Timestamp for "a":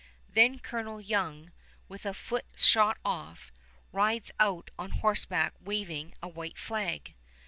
2.07-2.15, 6.23-6.27